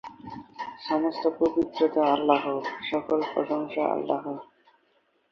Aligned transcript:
সমস্ত 0.79 1.23
পবিত্রতা 1.39 2.01
আল্লাহর, 2.05 2.63
সকল 2.91 3.19
প্রশংসা 3.33 3.83
আল্লাহর। 3.85 4.37